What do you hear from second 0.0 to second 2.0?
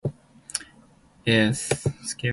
Is "aletheia" then less than